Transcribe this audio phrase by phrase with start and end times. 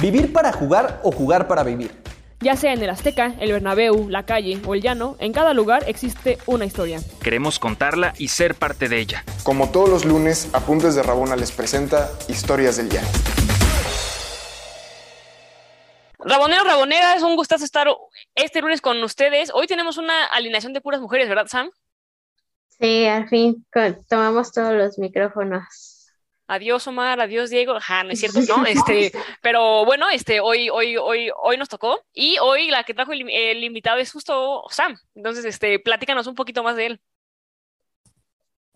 [0.00, 1.90] ¿Vivir para jugar o jugar para vivir?
[2.38, 5.82] Ya sea en el Azteca, el Bernabéu, la calle o el llano, en cada lugar
[5.88, 7.00] existe una historia.
[7.20, 9.24] Queremos contarla y ser parte de ella.
[9.42, 13.08] Como todos los lunes, Apuntes de Rabona les presenta Historias del Llano.
[16.20, 17.88] Raboneros, raboneras, es un gustazo estar
[18.36, 19.50] este lunes con ustedes.
[19.52, 21.70] Hoy tenemos una alineación de puras mujeres, ¿verdad, Sam?
[22.78, 23.66] Sí, al fin
[24.08, 25.97] tomamos todos los micrófonos
[26.48, 28.64] adiós Omar, adiós Diego, ajá, no es cierto, ¿no?
[28.66, 29.12] Este,
[29.42, 33.62] pero bueno, este, hoy, hoy, hoy, hoy nos tocó y hoy la que trajo el,
[33.62, 34.96] invitado es justo Sam.
[35.14, 37.00] Entonces, este, platícanos un poquito más de él.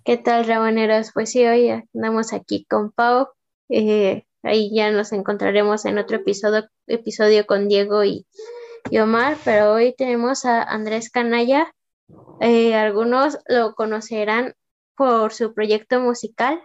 [0.05, 1.11] ¿Qué tal, Raboneros?
[1.15, 3.29] Pues sí, hoy andamos aquí con Pau.
[3.69, 8.27] Eh, ahí ya nos encontraremos en otro episodio, episodio con Diego y,
[9.01, 11.73] Omar, pero hoy tenemos a Andrés Canalla.
[12.41, 14.55] Eh, algunos lo conocerán
[14.97, 16.61] por su proyecto musical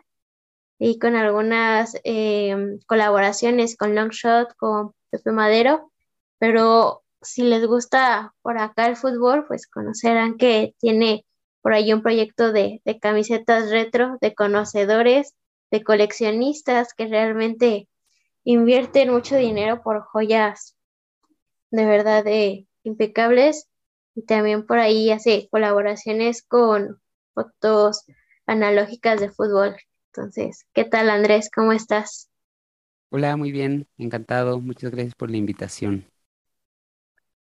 [0.80, 5.92] y con algunas eh, colaboraciones con Longshot, con Pepe Madero,
[6.40, 11.26] pero si les gusta por acá el fútbol, pues conocerán que tiene
[11.62, 15.36] por ahí un proyecto de, camisetas retro, de conocedores,
[15.72, 17.90] de coleccionistas que realmente
[18.44, 20.76] invierten mucho dinero por joyas
[21.72, 23.68] de verdad de impecables.
[24.16, 27.02] Y también por ahí hace colaboraciones con
[27.34, 28.06] fotos
[28.46, 29.76] analógicas de fútbol
[30.18, 31.50] entonces, ¿qué tal Andrés?
[31.54, 32.28] ¿Cómo estás?
[33.12, 34.60] Hola, muy bien, encantado.
[34.60, 36.06] Muchas gracias por la invitación.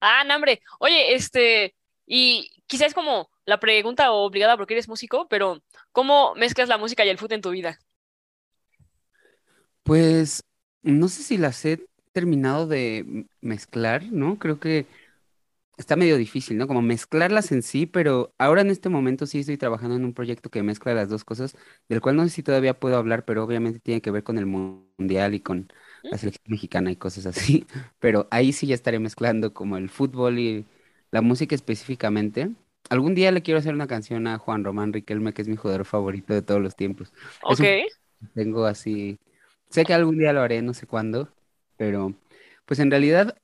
[0.00, 0.60] Ah, no, hombre.
[0.78, 1.74] Oye, este,
[2.06, 7.08] y quizás como la pregunta obligada porque eres músico, pero ¿cómo mezclas la música y
[7.08, 7.78] el fútbol en tu vida?
[9.82, 10.42] Pues
[10.82, 14.38] no sé si las he terminado de mezclar, ¿no?
[14.38, 14.86] Creo que
[15.76, 16.66] está medio difícil, ¿no?
[16.66, 20.50] Como mezclarlas en sí, pero ahora en este momento sí estoy trabajando en un proyecto
[20.50, 21.56] que mezcla las dos cosas,
[21.88, 24.46] del cual no sé si todavía puedo hablar, pero obviamente tiene que ver con el
[24.46, 25.68] mundial y con
[26.10, 27.66] la selección mexicana y cosas así,
[27.98, 30.66] pero ahí sí ya estaré mezclando como el fútbol y
[31.10, 32.50] la música específicamente.
[32.88, 35.84] Algún día le quiero hacer una canción a Juan Román Riquelme, que es mi jugador
[35.84, 37.12] favorito de todos los tiempos.
[37.42, 37.60] Ok.
[38.34, 39.18] tengo así,
[39.70, 41.32] sé que algún día lo haré, no sé cuándo,
[41.76, 42.14] pero
[42.64, 43.36] pues en realidad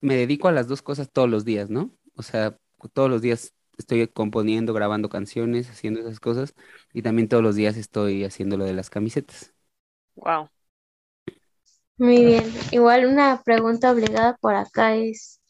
[0.00, 1.92] me dedico a las dos cosas todos los días, ¿no?
[2.16, 2.58] O sea,
[2.92, 6.54] todos los días estoy componiendo, grabando canciones, haciendo esas cosas,
[6.92, 9.54] y también todos los días estoy haciendo lo de las camisetas.
[10.16, 10.50] Wow.
[11.98, 12.44] Muy bien.
[12.70, 15.40] Igual una pregunta obligada por acá es,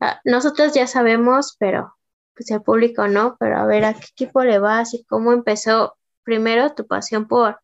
[0.00, 1.94] ah, nosotros ya sabemos, pero
[2.34, 5.96] pues el público no, pero a ver, ¿a qué equipo le vas y cómo empezó
[6.24, 7.60] primero tu pasión por,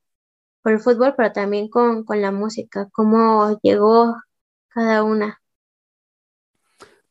[0.62, 2.88] por el fútbol, pero también con, con la música?
[2.92, 4.16] ¿Cómo llegó
[4.70, 5.41] cada una?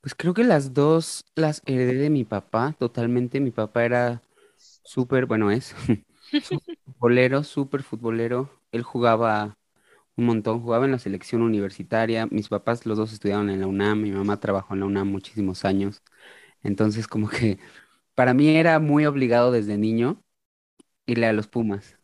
[0.02, 3.40] Pues creo que las dos las heredé de mi papá, totalmente.
[3.40, 4.22] Mi papá era
[4.58, 5.76] súper, bueno, es
[6.86, 8.50] futbolero, súper futbolero.
[8.72, 9.58] Él jugaba
[10.16, 12.28] un montón, jugaba en la selección universitaria.
[12.28, 15.66] Mis papás, los dos estudiaron en la UNAM, mi mamá trabajó en la UNAM muchísimos
[15.66, 16.04] años.
[16.64, 17.60] Entonces, como que
[18.16, 20.24] para mí era muy obligado desde niño
[21.06, 21.98] irle a los Pumas.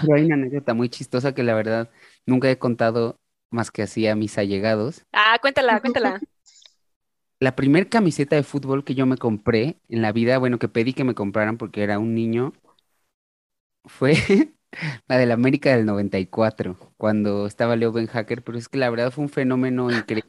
[0.00, 1.90] Pero hay una anécdota muy chistosa que la verdad
[2.26, 3.20] nunca he contado
[3.50, 5.04] más que así a mis allegados.
[5.12, 6.20] Ah, cuéntala, cuéntala
[7.42, 10.94] la primera camiseta de fútbol que yo me compré en la vida, bueno, que pedí
[10.94, 12.52] que me compraran porque era un niño,
[13.84, 14.14] fue
[15.08, 19.10] la del América del 94, cuando estaba Leo Ben Hacker, pero es que la verdad
[19.12, 20.28] fue un fenómeno increíble.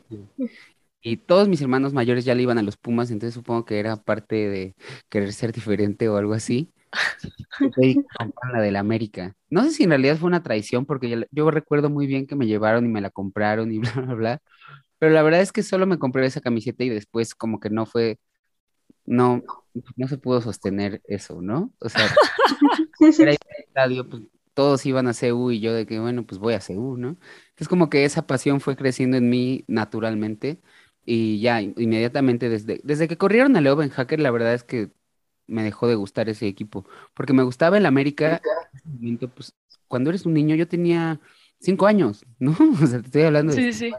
[1.01, 3.97] Y todos mis hermanos mayores ya le iban a los Pumas, entonces supongo que era
[3.97, 4.75] parte de
[5.09, 6.74] querer ser diferente o algo así.
[7.75, 8.03] Y
[8.53, 9.35] la del América.
[9.50, 12.35] No sé si en realidad fue una traición, porque yo, yo recuerdo muy bien que
[12.35, 14.41] me llevaron y me la compraron y bla, bla, bla.
[15.03, 17.86] Pero la verdad es que solo me compré esa camiseta y después como que no
[17.86, 18.22] fue,
[19.06, 19.44] no,
[19.97, 21.74] no se pudo sostener eso, ¿no?
[21.80, 22.08] O sea,
[23.19, 23.38] era el
[23.68, 26.96] estadio, pues todos iban a CU y yo de que, bueno, pues voy a CU,
[26.96, 27.18] ¿no?
[27.58, 30.62] Es como que esa pasión fue creciendo en mí naturalmente
[31.03, 34.90] y ya inmediatamente desde, desde que corrieron a Leo Ben Hacker, la verdad es que
[35.47, 38.42] me dejó de gustar ese equipo, porque me gustaba el América,
[39.36, 39.53] pues
[39.90, 41.19] cuando eres un niño yo tenía
[41.59, 42.56] cinco años, ¿no?
[42.81, 43.74] O sea, te estoy hablando de...
[43.74, 43.94] Sí, sí.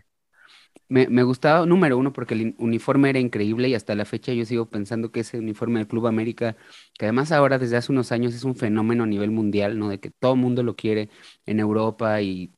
[0.89, 4.44] Me, me, gustaba, número uno, porque el uniforme era increíble y hasta la fecha yo
[4.44, 6.56] sigo pensando que ese uniforme del Club América,
[6.99, 9.88] que además ahora desde hace unos años es un fenómeno a nivel mundial, ¿no?
[9.88, 11.08] De que todo el mundo lo quiere
[11.47, 12.53] en Europa y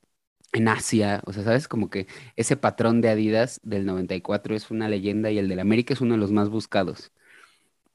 [0.53, 1.69] en Asia, o sea, ¿sabes?
[1.69, 2.07] Como que
[2.37, 6.15] ese patrón de Adidas del 94 es una leyenda y el del América es uno
[6.15, 7.13] de los más buscados.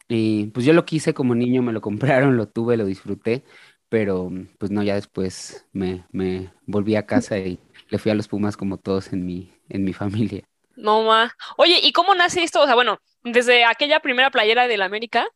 [0.07, 3.43] Y pues yo lo quise como niño, me lo compraron, lo tuve, lo disfruté,
[3.89, 4.29] pero
[4.59, 7.59] pues no, ya después me, me volví a casa y
[7.91, 10.43] le fui a los Pumas como todos en mi, en mi familia.
[10.75, 11.35] No, ma.
[11.57, 12.61] Oye, ¿y cómo nace esto?
[12.61, 15.27] O sea, bueno, desde aquella primera playera del América,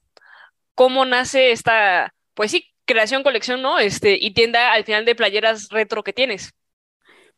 [0.73, 3.79] ¿cómo nace esta, pues sí, creación, colección, ¿no?
[3.79, 6.53] Este, y tienda al final de playeras retro que tienes.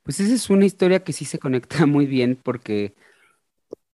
[0.03, 2.95] Pues esa es una historia que sí se conecta muy bien porque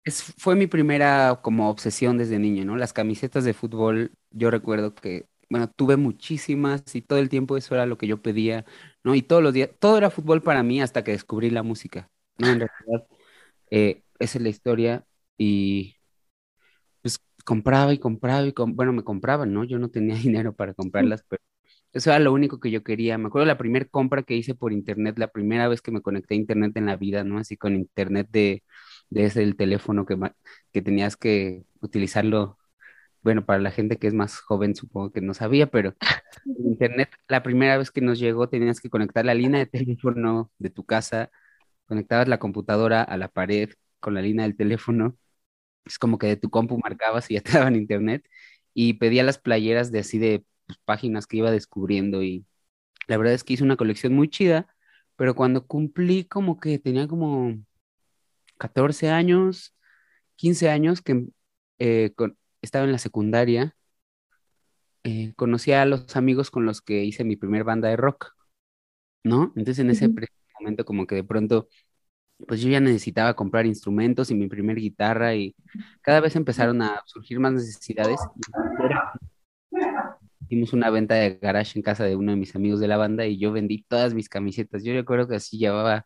[0.05, 2.76] es, fue mi primera como obsesión desde niño, ¿no?
[2.76, 7.75] Las camisetas de fútbol, yo recuerdo que, bueno, tuve muchísimas y todo el tiempo eso
[7.75, 8.64] era lo que yo pedía,
[9.05, 9.14] ¿no?
[9.14, 12.11] Y todos los días, todo era fútbol para mí hasta que descubrí la música.
[12.38, 13.06] En realidad,
[13.70, 15.06] eh, esa es la historia
[15.38, 15.97] y
[17.02, 19.64] pues compraba y compraba y, com- bueno, me compraban, ¿no?
[19.64, 21.43] Yo no tenía dinero para comprarlas, pero
[21.93, 23.19] eso era lo único que yo quería.
[23.19, 26.35] Me acuerdo la primera compra que hice por internet, la primera vez que me conecté
[26.37, 27.38] a internet en la vida, ¿no?
[27.38, 28.64] Así con internet de,
[29.11, 30.19] de ese el teléfono que,
[30.73, 32.58] que tenías que utilizarlo.
[33.22, 35.94] Bueno, para la gente que es más joven, supongo que no sabía, pero
[36.56, 40.70] internet, la primera vez que nos llegó, tenías que conectar la línea de teléfono de
[40.70, 41.31] tu casa,
[41.87, 43.70] conectabas la computadora a la pared
[44.00, 45.17] con la línea del teléfono
[45.87, 48.26] es como que de tu compu marcabas y ya te daban internet
[48.75, 52.46] y pedía las playeras de así de pues, páginas que iba descubriendo y
[53.08, 54.69] la verdad es que hice una colección muy chida,
[55.17, 57.56] pero cuando cumplí como que tenía como
[58.58, 59.75] 14 años,
[60.37, 61.26] 15 años que
[61.78, 63.76] eh, con- estaba en la secundaria,
[65.04, 68.34] eh, conocí a los amigos con los que hice mi primer banda de rock,
[69.24, 69.52] ¿no?
[69.56, 70.08] Entonces en ese
[70.60, 71.68] momento como que de pronto
[72.46, 75.54] pues yo ya necesitaba comprar instrumentos y mi primer guitarra y
[76.02, 78.20] cada vez empezaron a surgir más necesidades.
[80.48, 83.26] Hicimos una venta de garage en casa de uno de mis amigos de la banda
[83.26, 84.82] y yo vendí todas mis camisetas.
[84.84, 86.04] Yo recuerdo que así llevaba,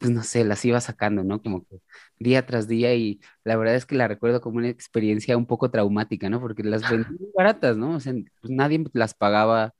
[0.00, 1.42] pues no sé, las iba sacando, ¿no?
[1.42, 1.80] Como que
[2.18, 5.70] día tras día y la verdad es que la recuerdo como una experiencia un poco
[5.70, 6.40] traumática, ¿no?
[6.40, 7.96] Porque las vendí muy baratas, ¿no?
[7.96, 9.74] O sea, pues nadie las pagaba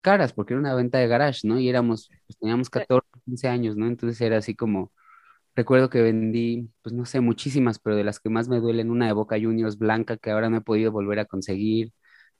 [0.00, 1.58] caras porque era una venta de garage, ¿no?
[1.58, 3.86] Y éramos, pues teníamos 14, 15 años, ¿no?
[3.86, 4.92] Entonces era así como
[5.56, 9.06] Recuerdo que vendí, pues no sé, muchísimas, pero de las que más me duelen, una
[9.06, 11.92] de Boca Juniors blanca que ahora no he podido volver a conseguir,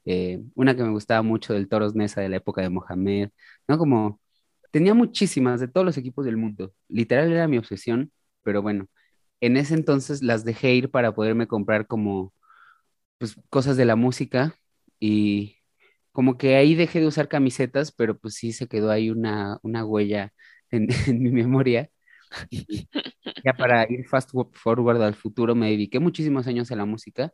[0.04, 3.30] eh, una que me gustaba mucho del Toros Neza de la época de Mohamed,
[3.68, 3.78] ¿no?
[3.78, 4.20] Como
[4.74, 8.10] tenía muchísimas de todos los equipos del mundo, literal era mi obsesión,
[8.42, 8.88] pero bueno,
[9.40, 12.34] en ese entonces las dejé ir para poderme comprar como,
[13.18, 14.56] pues, cosas de la música
[15.00, 15.58] y
[16.12, 19.84] como que ahí dejé de usar camisetas, pero pues sí se quedó ahí una, una
[19.86, 20.32] huella
[20.70, 20.88] en,
[21.22, 21.90] mi memoria.
[23.44, 27.32] Ya para ir fast forward al futuro, me dediqué muchísimos años a la música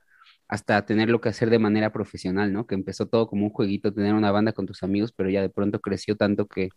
[0.48, 2.66] hasta tenerlo que hacer de manera profesional, ¿no?
[2.66, 5.50] Que empezó todo como un jueguito, tener una banda con tus amigos, pero ya de
[5.50, 6.70] pronto creció tanto que,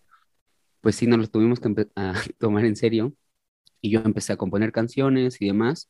[0.84, 3.14] pues sí, nos lo tuvimos que a tomar en serio.
[3.82, 5.90] Y yo empecé a componer canciones y demás.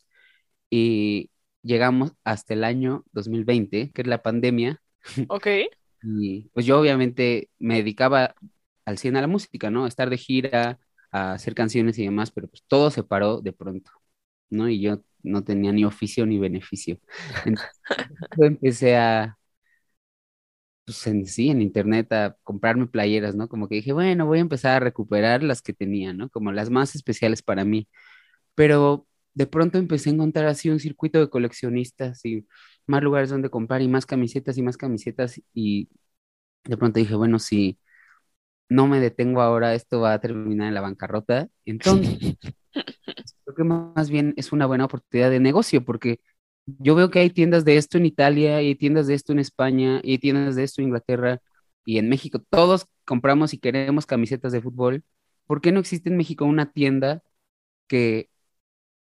[0.69, 1.31] Y
[1.63, 4.81] llegamos hasta el año 2020, que es la pandemia.
[5.29, 5.47] Ok.
[6.03, 8.35] Y pues yo obviamente me dedicaba
[8.85, 9.85] al 100 a la música, ¿no?
[9.85, 10.79] A estar de gira,
[11.11, 13.91] a hacer canciones y demás, pero pues todo se paró de pronto,
[14.49, 14.69] ¿no?
[14.69, 16.99] Y yo no tenía ni oficio ni beneficio.
[17.45, 17.71] Entonces
[18.37, 19.37] yo empecé a,
[20.85, 23.47] pues en sí, en internet, a comprarme playeras, ¿no?
[23.47, 26.29] Como que dije, bueno, voy a empezar a recuperar las que tenía, ¿no?
[26.29, 27.87] Como las más especiales para mí.
[28.55, 32.47] Pero de pronto empecé a encontrar así un circuito de coleccionistas y
[32.87, 35.89] más lugares donde comprar y más camisetas y más camisetas y
[36.65, 37.79] de pronto dije, bueno, si
[38.69, 41.49] no me detengo ahora, esto va a terminar en la bancarrota.
[41.65, 42.37] Entonces,
[43.43, 46.19] creo que más bien es una buena oportunidad de negocio, porque
[46.65, 49.39] yo veo que hay tiendas de esto en Italia, y hay tiendas de esto en
[49.39, 51.39] España, y hay tiendas de esto en Inglaterra
[51.85, 52.39] y en México.
[52.49, 55.03] Todos compramos y queremos camisetas de fútbol.
[55.45, 57.21] ¿Por qué no existe en México una tienda
[57.87, 58.29] que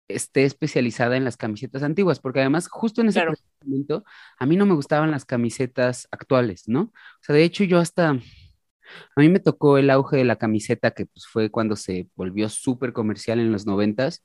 [0.09, 2.21] esté especializada en las camisetas antiguas?
[2.21, 3.35] Porque además, justo en ese Claro.
[3.65, 4.05] momento,
[4.39, 6.83] a mí no me gustaban las camisetas actuales, ¿no?
[6.83, 6.93] O
[7.23, 11.07] sea, de hecho, yo hasta a mí me tocó el auge de la camiseta, que
[11.07, 14.25] pues, fue cuando se volvió súper comercial en los noventas.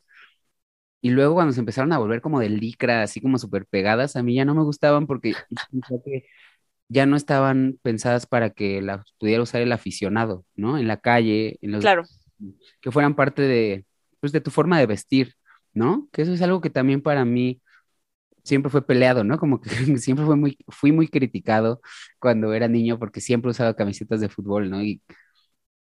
[1.01, 4.23] Y luego cuando se empezaron a volver como de licra, así como súper pegadas, a
[4.23, 5.33] mí ya no me gustaban porque
[6.89, 10.77] ya no estaban pensadas para que las pudiera usar el aficionado, ¿no?
[10.77, 12.03] En la calle, en los, Claro.
[12.81, 13.85] que fueran parte de,
[14.19, 15.33] pues, de tu forma de vestir,
[15.73, 16.07] ¿no?
[16.11, 17.61] Que eso es algo que también para mí
[18.43, 19.37] siempre fue peleado, ¿no?
[19.39, 21.81] Como que siempre fue muy, fui muy criticado
[22.19, 24.83] cuando era niño porque siempre usaba camisetas de fútbol, ¿no?
[24.83, 25.01] Y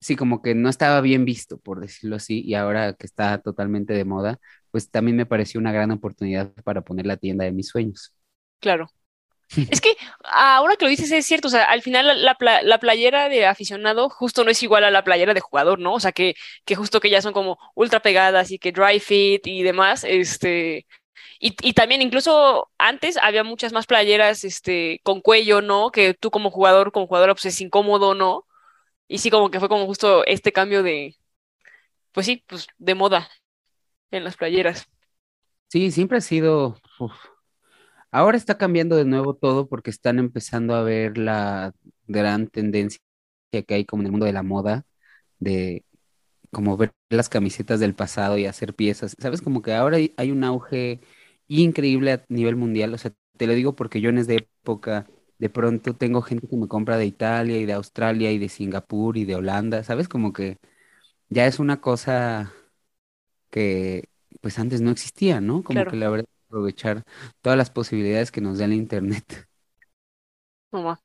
[0.01, 3.95] sí, como que no estaba bien visto, por decirlo así, y ahora que está totalmente
[3.95, 4.39] de moda,
[4.75, 8.13] pues también me pareció una gran oportunidad para poner la tienda de mis sueños.
[8.61, 8.89] Claro.
[9.71, 12.63] Es que ahora que lo dices es cierto, o sea, al final la, la pla-
[12.63, 15.95] la playera de aficionado justo no es igual a la playera de jugador, ¿no?
[15.95, 16.35] O sea, que,
[16.67, 20.87] que justo que ya son como ultra pegadas y que dry fit y demás, este,
[21.41, 25.91] y, y también incluso antes había muchas más playeras, este, con cuello, ¿no?
[25.93, 28.47] Que tú como jugador, como jugadora, pues es incómodo, ¿no?
[29.09, 31.17] Y sí, como que fue como justo este cambio de,
[32.13, 33.29] pues sí, pues de moda
[34.11, 34.89] en las playeras.
[35.69, 36.77] Sí, siempre ha sido.
[38.11, 41.73] Ahora está cambiando de nuevo todo porque están empezando a ver la
[42.07, 43.01] gran tendencia
[43.51, 44.87] que hay como en el mundo de la moda,
[45.39, 45.85] de
[46.53, 49.17] como ver las camisetas del pasado y hacer piezas.
[49.19, 49.43] ¿Sabes?
[49.43, 51.01] Como que ahora hay, un auge
[51.49, 52.95] increíble a nivel mundial.
[52.95, 55.09] O sea, te lo digo porque yo en esa época
[55.39, 59.17] de pronto tengo gente que me compra de Italia y de Australia y de Singapur
[59.17, 59.85] y de Holanda.
[59.85, 60.09] ¿Sabes?
[60.09, 60.59] Como que
[61.29, 62.53] ya es una cosa
[63.55, 64.09] que
[64.41, 65.63] pues antes no existía, ¿no?
[65.65, 65.91] Como Claro.
[65.91, 67.05] que la verdad aprovechar
[67.43, 69.25] todas las posibilidades que nos da el internet.
[70.73, 70.99] Mamá.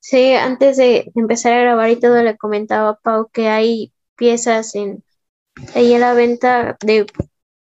[0.00, 4.74] Sí, antes de empezar a grabar y todo, le comentaba a Pau que hay piezas
[4.74, 5.04] en
[5.74, 7.06] ahí a la venta de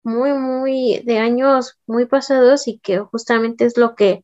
[0.04, 4.22] muy, muy, de años muy pasados y que justamente es lo que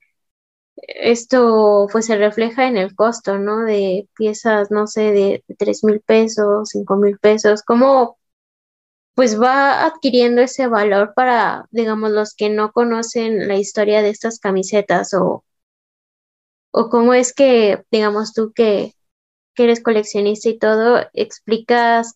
[0.88, 3.64] esto pues se refleja en el costo, ¿no?
[3.64, 8.19] De piezas, no sé, de tres mil pesos, cinco mil pesos, cómo
[9.20, 14.38] pues va adquiriendo ese valor para, digamos, los que no conocen la historia de estas
[14.38, 15.44] camisetas o,
[16.70, 18.94] o cómo es que, digamos, tú que,
[19.54, 22.14] que eres coleccionista y todo, explicas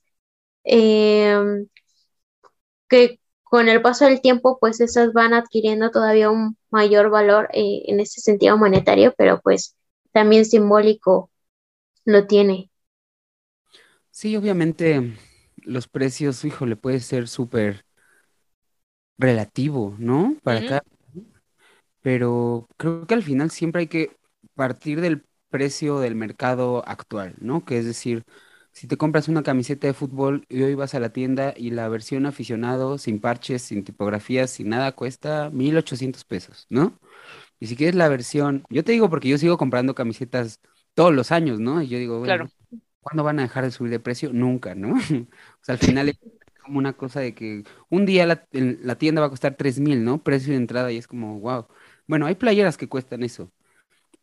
[0.62, 1.68] em,
[2.88, 7.82] que con el paso del tiempo, pues esas van adquiriendo todavía un mayor valor eh,
[7.84, 9.76] en ese sentido monetario, pero pues
[10.12, 11.30] también simbólico
[12.06, 12.70] lo tiene.
[14.11, 15.18] Sí, obviamente
[15.64, 17.85] los precios, híjole, puede ser súper
[19.18, 20.37] relativo, ¿no?
[20.42, 20.83] Para cada,
[22.02, 24.16] pero creo que al final siempre hay que
[24.54, 27.64] partir del precio del mercado actual, ¿no?
[27.64, 28.25] Que es decir,
[28.73, 31.88] si te compras una camiseta de fútbol y hoy vas a la tienda y la
[31.88, 36.99] versión aficionado, sin parches, sin tipografías, sin nada, cuesta 1.800 pesos, ¿no?
[37.61, 40.61] Y si quieres la versión, yo te digo porque yo sigo comprando camisetas
[40.94, 41.83] todos los años, ¿no?
[41.83, 42.49] Y yo digo, Claro.
[43.04, 44.32] ¿Cuándo van a dejar de subir de precio?
[44.34, 44.94] Nunca, ¿no?
[45.62, 46.18] O sea, al final es
[46.64, 50.23] como una cosa de que un día la tienda va a costar 3.000, ¿no?
[50.23, 51.68] Precio de entrada y es como, wow.
[52.08, 53.52] Bueno, hay playeras que cuestan eso.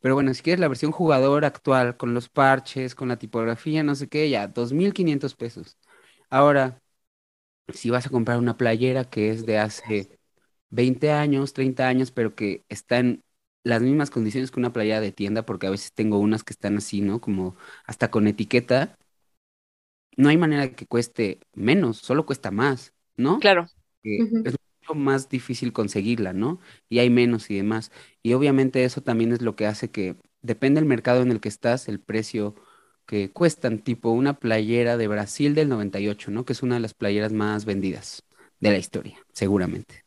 [0.02, 3.96] Pero bueno, si quieres la versión jugador actual, con los parches, con la tipografía, no
[3.96, 5.78] sé qué, ya, 2.500 pesos.
[6.30, 6.82] Ahora,
[7.74, 10.20] si vas a comprar una playera que es de hace
[10.70, 13.24] 20 años, 30 años, pero que está en
[13.64, 16.78] las mismas condiciones que una playera de tienda, porque a veces tengo unas que están
[16.78, 17.22] así, ¿no?
[17.22, 18.98] Como hasta con etiqueta,
[20.18, 23.40] no hay manera de que cueste menos, solo cuesta más, ¿no?
[23.40, 23.68] Claro.
[24.04, 26.60] es mucho más difícil conseguirla, ¿no?
[26.90, 27.92] Y hay menos y demás.
[28.24, 31.50] Y obviamente eso también es lo que hace que, depende del mercado en el que
[31.50, 32.56] estás, el precio
[33.06, 36.46] que cuestan, tipo una playera de Brasil del 98, ¿no?
[36.46, 38.24] Que es una de las playeras más vendidas
[38.60, 40.06] de la historia, seguramente.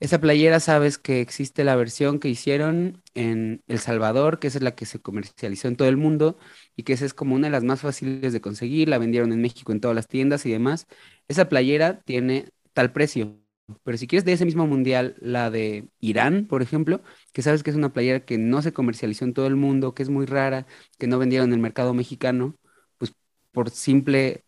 [0.00, 4.64] Esa playera sabes que existe la versión que hicieron en El Salvador, que esa es
[4.64, 6.38] la que se comercializó en todo el mundo
[6.74, 9.42] y que esa es como una de las más fáciles de conseguir, la vendieron en
[9.42, 10.86] México en todas las tiendas y demás.
[11.28, 13.38] Esa playera tiene tal precio,
[13.84, 17.02] pero si quieres de ese mismo mundial, la de Irán, por ejemplo,
[17.32, 20.02] que sabes que es una playera que no se comercializó en todo el mundo, que
[20.02, 20.66] es muy rara,
[20.98, 22.56] que no vendieron en el mercado mexicano,
[22.96, 23.12] pues
[23.52, 24.44] por simple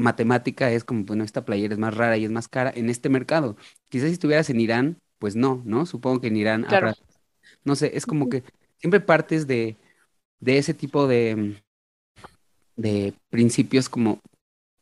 [0.00, 3.08] matemática es como, bueno, esta playera es más rara y es más cara en este
[3.08, 3.56] mercado.
[3.88, 5.86] Quizás si estuvieras en Irán, pues no, ¿no?
[5.86, 6.88] Supongo que en Irán Claro.
[6.88, 6.96] habrá,
[7.64, 8.44] no sé, es como que
[8.78, 9.76] siempre partes de,
[10.40, 11.62] de ese tipo de,
[12.76, 14.20] de principios como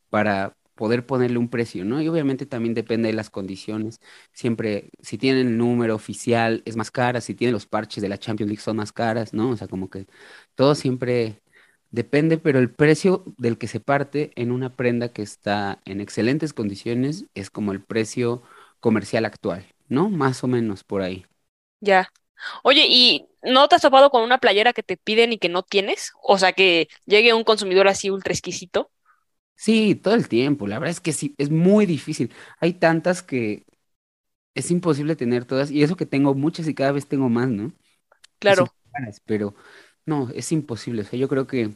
[0.09, 2.01] para poder ponerle un precio, ¿no?
[2.01, 3.99] Y obviamente también depende de las condiciones.
[4.33, 8.17] Siempre, si tienen el número oficial, es más cara, si tienen los parches de la
[8.19, 9.51] Champions League son más caras, ¿no?
[9.51, 10.07] O sea, como que
[10.55, 11.41] todo siempre
[11.91, 16.53] depende, pero el precio del que se parte en una prenda que está en excelentes
[16.53, 18.43] condiciones es como el precio
[18.79, 20.09] comercial actual, ¿no?
[20.09, 21.25] Más o menos por ahí.
[21.81, 22.09] Ya.
[22.63, 25.63] Oye, ¿y no te has topado con una playera que te piden y que no
[25.63, 26.13] tienes?
[26.23, 28.91] O sea, que llegue un consumidor así ultra exquisito.
[29.55, 30.67] Sí, todo el tiempo.
[30.67, 32.31] La verdad es que sí, es muy difícil.
[32.59, 33.65] Hay tantas que
[34.55, 37.73] es imposible tener todas, y eso que tengo muchas y cada vez tengo más, ¿no?
[38.39, 38.73] Claro.
[38.91, 39.55] caras, pero
[40.09, 41.01] no, es imposible.
[41.03, 41.75] O sea, yo creo que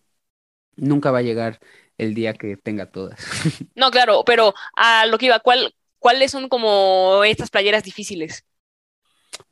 [0.77, 1.59] nunca va a llegar
[1.97, 3.19] el día que tenga todas.
[3.75, 8.45] No, claro, pero a lo que iba, ¿cuál, cuáles son como estas playeras difíciles?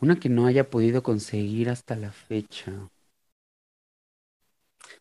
[0.02, 2.90] Una que no haya podido conseguir hasta la fecha.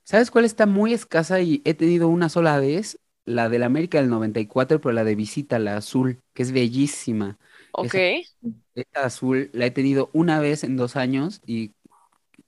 [0.05, 2.99] ¿Sabes cuál está muy escasa y he tenido una sola vez?
[3.25, 7.39] La del América del 94, pero la de visita, la azul, que es bellísima.
[7.73, 7.95] Ok.
[7.95, 8.03] Esa,
[8.75, 11.73] esa azul la he tenido una vez en dos años y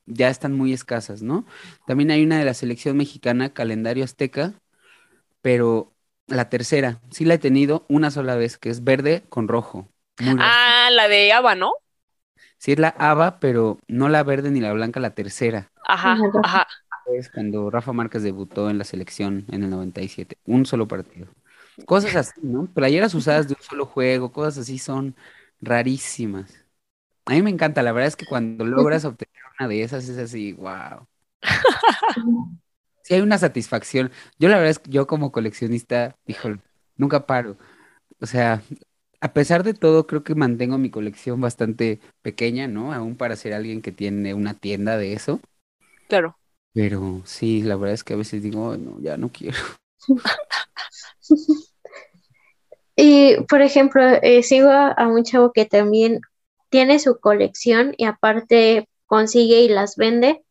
[0.06, 1.46] ya están muy escasas, ¿no?
[1.86, 4.54] También hay una de la selección mexicana, calendario azteca,
[5.42, 5.94] pero
[6.26, 9.88] la tercera, sí la he tenido una sola vez, que es verde con rojo.
[10.18, 10.38] Muy.
[10.38, 11.72] Ah, la de Ava, ¿no?
[12.58, 15.70] Sí es la haba, pero no la verde ni la blanca, la tercera.
[15.88, 16.42] Ajá, Ajá.
[16.42, 16.66] ajá.
[17.12, 21.28] Es cuando Rafa Márquez debutó en la selección en el 97, un solo partido.
[21.86, 22.66] Cosas así, ¿no?
[22.72, 25.16] Playeras usadas de un solo juego, cosas así son
[25.60, 26.64] rarísimas.
[27.26, 30.18] A mí me encanta, la verdad es que cuando logras obtener una de esas es
[30.18, 31.06] así, wow.
[33.02, 34.10] sí hay una satisfacción.
[34.38, 36.58] Yo la verdad es que yo como coleccionista, híjole,
[36.96, 37.56] nunca paro.
[38.20, 38.62] O sea,
[39.20, 42.92] a pesar de todo, creo que mantengo mi colección bastante pequeña, ¿no?
[42.92, 45.40] Aún para ser alguien que tiene una tienda de eso.
[46.08, 46.36] Claro.
[46.74, 49.58] Pero sí, la verdad es que a veces digo, "Ay, no, ya no quiero.
[52.96, 56.20] Y, por ejemplo, eh, sigo a, a un chavo que también
[56.68, 60.42] tiene su colección y aparte consigue y las vende,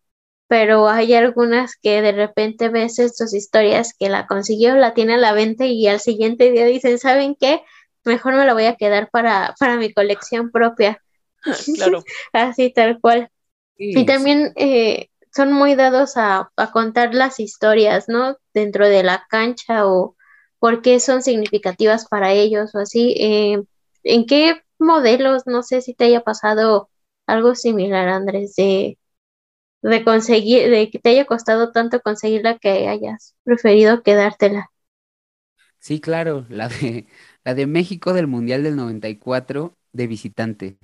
[0.47, 5.17] pero hay algunas que de repente ves sus historias que la consiguió, la tiene a
[5.17, 7.63] la venta y al siguiente día dicen, ¿saben qué?
[8.05, 11.01] Mejor me la voy a quedar para, para mi colección propia,
[11.75, 12.03] Claro.
[12.33, 13.31] así tal cual.
[13.77, 18.37] Y también eh, son muy dados a, a contar las historias, ¿no?
[18.53, 20.15] Dentro de la cancha o
[20.59, 23.15] por qué son significativas para ellos o así.
[23.17, 23.63] Eh,
[24.03, 25.47] ¿en qué modelos?
[25.47, 26.90] No sé si te haya pasado
[27.27, 28.97] algo similar, Andrés, de,
[29.83, 34.71] de conseguir, de que te haya costado tanto conseguirla que hayas preferido quedártela.
[35.79, 37.07] sí, claro, la de,
[37.43, 40.77] la de México del Mundial del 94 de visitante,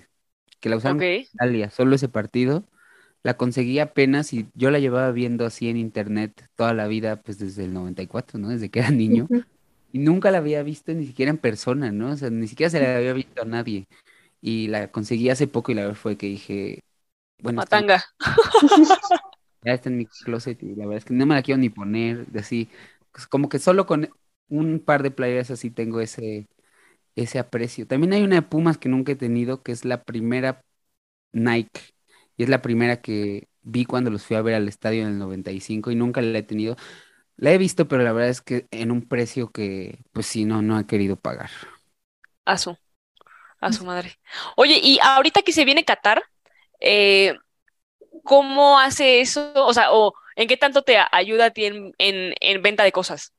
[0.60, 1.02] que la usaron Ok.
[1.02, 2.66] en Italia, solo ese partido.
[3.24, 7.40] La conseguí apenas y yo la llevaba viendo así en internet toda la vida, pues
[7.40, 8.50] desde el 94, ¿no?
[8.50, 9.32] Desde que era niño.
[9.94, 12.12] Y nunca la había visto ni siquiera en persona, ¿no?
[12.12, 13.88] O sea, ni siquiera se la había visto a nadie.
[14.42, 16.82] Y la conseguí hace poco y la verdad fue que dije,
[17.42, 18.04] bueno, está, Matanga.
[19.64, 21.70] ya está en mi closet y la verdad es que no me la quiero ni
[21.70, 22.70] poner, así,
[23.12, 24.10] pues, como que solo con
[24.50, 26.48] un par de playeras así tengo ese,
[27.16, 27.88] ese aprecio.
[27.88, 30.64] También hay una de Pumas que nunca he tenido, que es la primera
[31.34, 31.82] Nike,
[32.38, 35.20] y es la primera que vi cuando los fui a ver al estadio en el
[35.20, 36.78] 95 y nunca la he tenido.
[37.38, 40.62] La he visto, pero la verdad es que en un precio que, pues sí, no,
[40.62, 41.52] no he querido pagar.
[42.46, 42.76] A su,
[43.62, 44.20] a su madre.
[44.56, 46.24] Oye, y ahorita que se viene Qatar,
[46.80, 47.36] eh,
[48.24, 49.54] ¿cómo hace eso?
[49.56, 52.92] O sea, o ¿en qué tanto te ayuda a ti en, en, en venta de
[52.92, 53.34] cosas?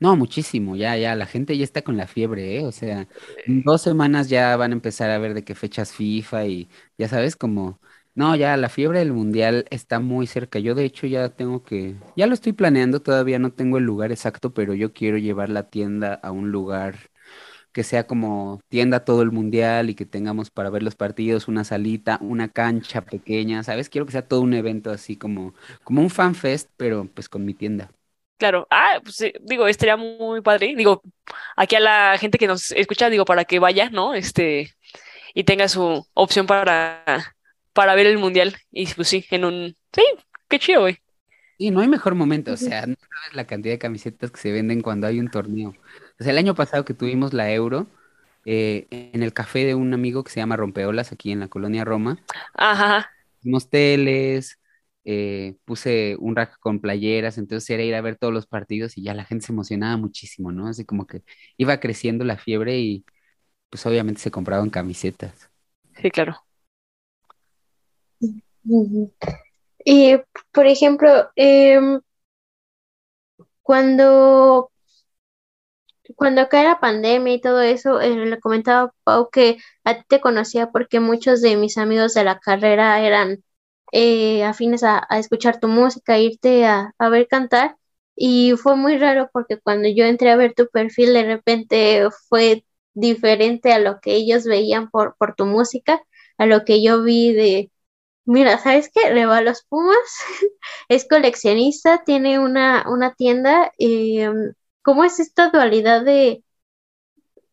[0.00, 2.64] No, muchísimo, ya, ya, la gente ya está con la fiebre, ¿eh?
[2.64, 3.08] O sea,
[3.46, 7.08] en dos semanas ya van a empezar a ver de qué fechas FIFA y ya
[7.08, 7.80] sabes, como,
[8.14, 10.60] no, ya la fiebre del mundial está muy cerca.
[10.60, 14.12] Yo de hecho ya tengo que, ya lo estoy planeando, todavía no tengo el lugar
[14.12, 17.10] exacto, pero yo quiero llevar la tienda a un lugar
[17.78, 21.62] que sea como tienda todo el mundial y que tengamos para ver los partidos, una
[21.62, 23.88] salita, una cancha pequeña, ¿sabes?
[23.88, 27.44] Quiero que sea todo un evento así como, como un fan fest, pero pues con
[27.44, 27.88] mi tienda.
[28.36, 30.74] Claro, ah, pues digo, estaría muy padre.
[30.76, 31.02] Digo,
[31.54, 34.12] aquí a la gente que nos escucha, digo, para que vaya, ¿no?
[34.12, 34.74] Este,
[35.32, 37.04] y tenga su opción para,
[37.74, 38.56] para ver el mundial.
[38.72, 40.02] Y pues sí, en un, sí,
[40.48, 40.98] qué chido, güey.
[41.58, 44.50] Y no hay mejor momento, o sea, no sabes la cantidad de camisetas que se
[44.50, 45.74] venden cuando hay un torneo.
[46.20, 47.86] O sea, el año pasado que tuvimos la Euro,
[48.44, 51.84] eh, en el café de un amigo que se llama Rompeolas, aquí en la colonia
[51.84, 52.18] Roma,
[52.54, 54.58] Ajá, hicimos teles,
[55.04, 59.02] eh, puse un rack con playeras, entonces era ir a ver todos los partidos y
[59.02, 60.66] ya la gente se emocionaba muchísimo, ¿no?
[60.68, 61.22] Así como que
[61.56, 63.04] iba creciendo la fiebre y
[63.70, 65.50] pues obviamente se compraban camisetas.
[66.00, 66.44] sí, claro.
[69.84, 70.16] Y,
[70.52, 72.00] por ejemplo, em,
[73.62, 74.70] cuando,
[76.16, 80.04] cuando acá era pandemia y todo eso, eh, le comentaba a Pau que a ti
[80.08, 83.44] te conocía porque muchos de mis amigos de la carrera eran
[83.92, 87.76] eh, afines a, escuchar tu música, irte a, ver cantar.
[88.16, 92.64] Y fue muy raro porque cuando yo entré a ver tu perfil, de repente fue
[92.94, 96.02] diferente a lo que ellos veían por, por tu música,
[96.38, 97.70] a lo que yo vi de
[98.26, 99.10] Mira, ¿sabes qué?
[99.14, 99.96] Le va a los Pumas,
[100.88, 103.72] es coleccionista, tiene una, una tienda.
[103.78, 104.30] eh,
[104.88, 106.42] ¿cómo es esta dualidad de,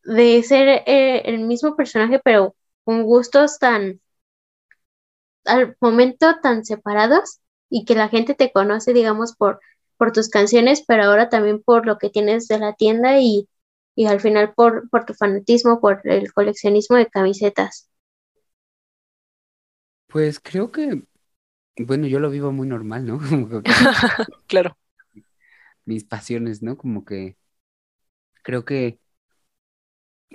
[0.05, 3.99] de ser eh, el mismo personaje, pero con gustos tan,
[5.45, 9.59] al momento tan separados y que la gente te conoce, digamos, por,
[9.97, 13.49] por tus canciones, pero ahora también por lo que tienes de la tienda y,
[13.95, 17.89] y al final por, por tu fanatismo, por el coleccionismo de camisetas?
[20.07, 21.03] Pues creo que,
[21.77, 23.19] bueno, yo lo vivo muy normal, ¿no?
[24.47, 24.77] Claro,
[25.85, 26.77] mis pasiones, ¿no?
[26.77, 27.37] Como que
[28.43, 28.99] creo que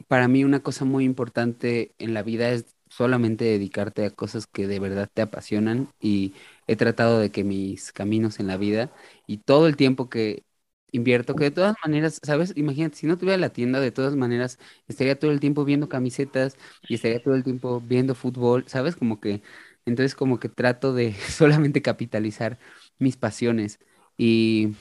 [0.08, 4.66] para mí una cosa muy importante en la vida es solamente dedicarte a cosas que
[4.66, 6.34] de verdad te apasionan y
[6.66, 8.92] he tratado de que mis caminos en la vida
[9.26, 10.44] y todo el tiempo que
[10.92, 12.52] invierto, que de todas maneras, ¿sabes?
[12.56, 14.58] Imagínate, si no tuviera la tienda, de todas maneras
[14.88, 16.56] estaría todo el tiempo viendo camisetas
[16.88, 18.96] y estaría todo el tiempo viendo fútbol, ¿sabes?
[18.96, 19.42] Como que,
[19.86, 22.58] entonces como que trato de solamente capitalizar
[22.98, 23.78] mis pasiones
[24.16, 24.74] y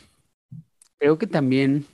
[0.99, 1.85] creo que también...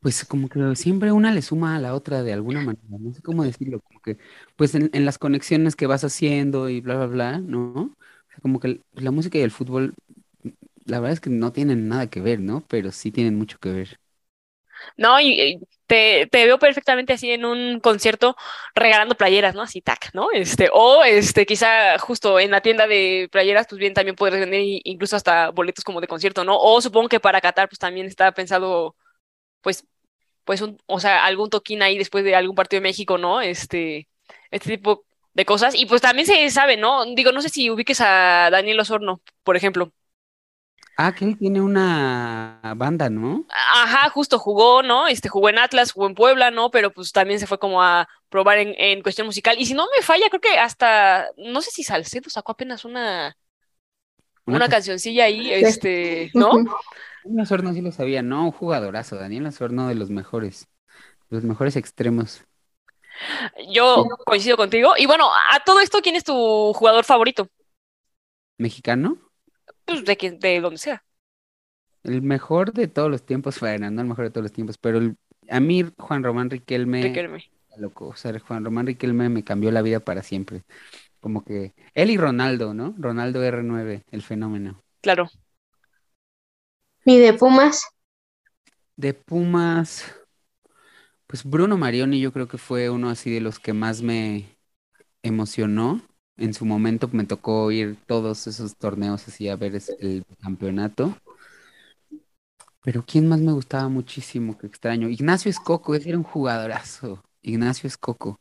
[0.00, 3.22] Pues como que siempre una le suma a la otra de alguna manera, no sé
[3.22, 4.18] cómo decirlo, como que
[4.56, 7.96] pues en, en las conexiones que vas haciendo y bla, bla, bla, ¿no?
[8.42, 9.94] Como que la música y el fútbol
[10.86, 12.64] la verdad es que no tienen nada que ver, ¿no?
[12.68, 14.00] Pero sí tienen mucho que ver.
[14.96, 18.36] No, y, te, te veo perfectamente así en un concierto
[18.74, 19.62] regalando playeras, ¿no?
[19.62, 20.28] Así, tac, ¿no?
[20.32, 24.60] Este, o este, quizá justo en la tienda de playeras, pues bien, también podrías vender
[24.84, 26.58] incluso hasta boletos como de concierto, ¿no?
[26.58, 28.96] O supongo que para Qatar, pues también está pensado,
[29.62, 29.86] pues,
[30.44, 33.40] pues, un, o sea, algún toquín ahí después de algún partido de México, ¿no?
[33.40, 34.08] Este,
[34.50, 35.74] este tipo de cosas.
[35.74, 37.04] Y pues también se sabe, ¿no?
[37.14, 39.92] Digo, no sé si ubiques a Daniel Osorno, por ejemplo.
[40.96, 43.46] Ah, que él tiene una banda, ¿no?
[43.48, 45.06] Ajá, justo jugó, ¿no?
[45.06, 46.70] Este jugó en Atlas, jugó en Puebla, ¿no?
[46.70, 49.56] Pero pues también se fue como a probar en, en cuestión musical.
[49.58, 53.36] Y si no me falla, creo que hasta, no sé si Salcedo sacó apenas una,
[54.46, 56.62] Una una ca- cancioncilla ahí, este, ¿no?
[57.24, 58.44] Daniel Osorno sí lo sabía, ¿no?
[58.46, 59.16] Un jugadorazo.
[59.16, 60.68] Daniel Osorno de los mejores,
[61.30, 62.44] los mejores extremos.
[63.72, 64.92] Yo coincido contigo.
[64.96, 67.48] Y bueno, a todo esto, ¿quién es tu jugador favorito?
[68.58, 69.25] ¿Mexicano?
[69.86, 71.04] Pues de quien, de donde sea.
[72.02, 74.98] El mejor de todos los tiempos, bueno, no el mejor de todos los tiempos, pero
[74.98, 75.16] el-
[75.50, 77.42] a mí Juan Román Riquelme, Riquelme.
[77.78, 80.64] loco, o sea, Juan Román Riquelme me cambió la vida para siempre.
[81.20, 82.94] Como que él y Ronaldo, ¿no?
[82.98, 84.84] Ronaldo R9, el fenómeno.
[85.00, 85.30] Claro.
[87.06, 87.82] ¿Y de Pumas?
[88.98, 90.04] De Pumas,
[91.26, 94.58] pues Bruno Marioni yo creo que fue uno así de los que más me
[95.22, 96.02] emocionó.
[96.36, 101.16] En su momento me tocó ir todos esos torneos así a ver el campeonato.
[102.82, 104.56] Pero ¿quién más me gustaba muchísimo?
[104.56, 105.08] Que extraño.
[105.08, 107.22] Ignacio Escoco, ese era un jugadorazo.
[107.42, 108.38] Ignacio Escoco,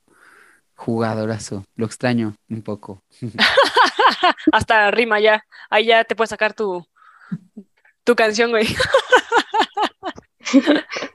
[0.75, 1.65] jugadorazo.
[1.75, 3.01] Lo extraño un poco.
[4.51, 5.43] Hasta rima ya.
[5.69, 6.85] Ahí ya te puedes sacar tu,
[8.03, 8.67] tu canción, güey.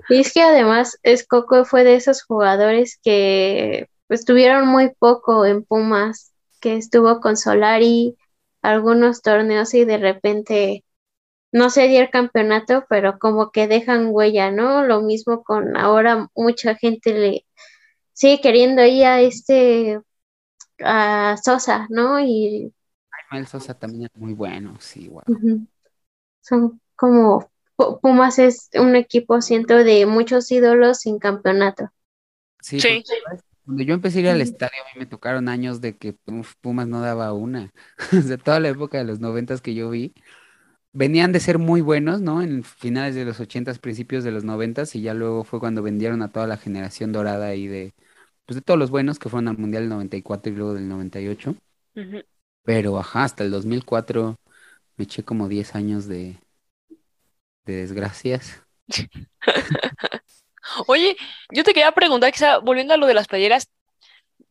[0.09, 6.33] Y es que además Escoco fue de esos jugadores que estuvieron muy poco en Pumas,
[6.61, 8.17] que estuvo con Solari
[8.63, 10.85] algunos torneos y de repente
[11.53, 14.85] no se dio el campeonato, pero como que dejan huella, ¿no?
[14.85, 17.47] Lo mismo con ahora mucha gente le
[18.15, 20.01] sigue queriendo ir a este
[20.85, 22.21] a Sosa, ¿no?
[22.21, 22.73] Y
[23.31, 25.23] Manuel Sosa también era muy bueno, sí, wow.
[26.43, 31.91] Son como Pu- Pumas es un equipo, siento, de muchos ídolos sin campeonato.
[32.63, 33.05] Sí, Sí.
[33.71, 36.55] Cuando yo empecé a ir al estadio, a mí me tocaron años de que uf,
[36.61, 37.73] Pumas no daba una.
[38.19, 40.13] O sea, toda la época de los noventas que yo vi,
[40.93, 42.43] venían de ser muy buenos, ¿no?
[42.43, 46.23] En finales de los ochentas, principios de los noventas, y ya luego fue cuando vendieron
[46.23, 47.95] a toda la generación dorada ahí de,
[48.47, 51.57] pues de todos los buenos que fueron al Mundial del 94 y luego del 98.
[51.97, 52.23] Ujú.
[52.65, 54.37] Pero, ajá, hasta el 2004
[54.97, 56.39] me eché como 10 años de,
[57.65, 58.63] de desgracias.
[60.87, 61.17] Oye,
[61.51, 63.69] yo te quería preguntar, quizá volviendo a lo de las playeras,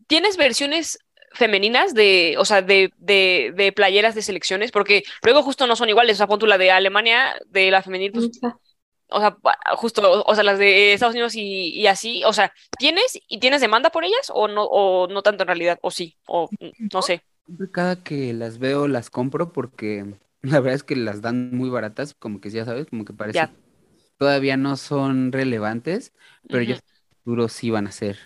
[0.08, 1.00] ¿tienes versiones
[1.32, 4.72] femeninas de, o sea, de, de, de playeras de selecciones?
[4.72, 7.84] Porque luego justo no son iguales, o sea, pon tú la de Alemania, de la
[7.84, 8.30] femenil, pues,
[9.12, 9.38] o sea,
[9.76, 13.62] justo, o, sea, las de Estados Unidos y, y así, o sea, ¿tienes y tienes
[13.62, 16.50] demanda por ellas o no, o no tanto en realidad, o sí, o
[16.94, 17.24] no sé.
[17.72, 20.06] Cada que las veo las compro porque
[20.42, 23.40] la verdad es que las dan muy baratas, como que ya sabes, como que parece
[23.40, 23.52] Ya.
[24.20, 26.14] Todavía no son relevantes,
[26.50, 26.82] pero en el
[27.24, 28.20] futuro sí van a ser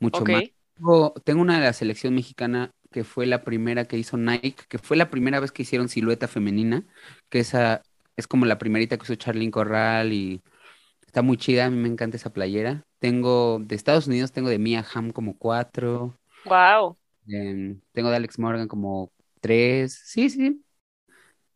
[0.00, 0.42] mucho más.
[0.76, 4.78] Tengo, tengo una de la selección mexicana que fue la primera que hizo Nike, que
[4.78, 6.84] fue la primera vez que hicieron silueta femenina,
[7.30, 7.82] que esa
[8.16, 10.42] es como la primerita que usó Charlyn Corral y
[11.06, 12.84] está muy chida, a mí me encanta esa playera.
[13.00, 16.18] Tengo de Estados Unidos, tengo de Mia Hamm como cuatro.
[16.44, 16.96] wow.
[17.28, 19.94] Em, tengo de Alex Morgan como tres.
[20.04, 20.62] Sí, sí.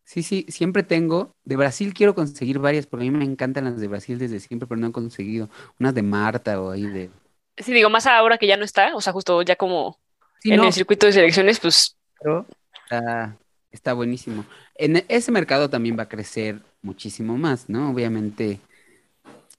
[0.03, 1.35] Sí, sí, siempre tengo.
[1.45, 4.67] De Brasil quiero conseguir varias, porque a mí me encantan las de Brasil desde siempre,
[4.67, 5.49] pero no he conseguido.
[5.79, 7.11] Unas de Marta o ahí de...
[7.57, 9.99] Sí, digo, más ahora que ya no está, o sea, justo ya como
[10.39, 12.45] Sí, en no, el circuito de selecciones, pues pero
[12.85, 13.37] está,
[13.71, 14.45] está buenísimo.
[14.75, 17.91] En e- ese mercado también va a crecer muchísimo más, ¿no?
[17.91, 18.61] Obviamente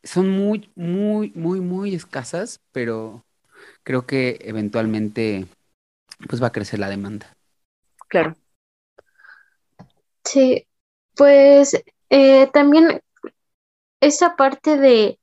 [0.02, 3.24] son muy, muy, muy, muy escasas, pero
[3.84, 5.46] creo que eventualmente
[6.28, 7.36] pues va a crecer la demanda.
[8.08, 8.36] claro.
[10.24, 10.66] Sí,
[11.16, 13.00] pues eh, también
[14.00, 15.18] esa parte de,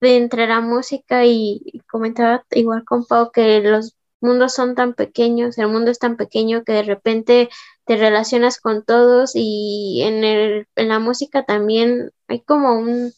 [0.00, 4.94] de entre la música y, y comentaba igual con Pau que los mundos son tan
[4.94, 7.48] pequeños, el mundo es tan pequeño que de repente
[7.84, 13.12] te relacionas con todos y en el, en la música también hay como un,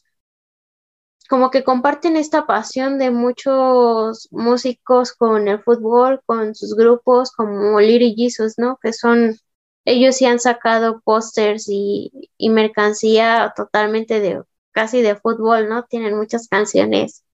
[1.29, 7.81] como que comparten esta pasión de muchos músicos con el fútbol, con sus grupos, como
[7.81, 8.79] Little Jesus, ¿no?
[8.81, 9.37] Que son
[9.85, 14.43] ellos sí han sacado pósters y, y mercancía totalmente de
[14.73, 15.85] casi de fútbol, ¿no?
[15.85, 17.25] Tienen muchas canciones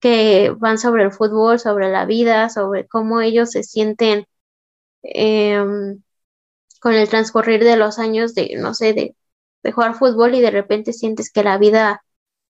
[0.00, 4.26] que van sobre el fútbol, sobre la vida, sobre cómo ellos se sienten
[5.02, 6.02] em,
[6.80, 9.16] con el transcurrir de los años de, no sé, de
[9.64, 12.04] de jugar fútbol y de repente sientes que la vida